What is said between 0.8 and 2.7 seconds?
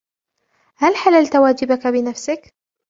حللتَ واجِبك بنفسك؟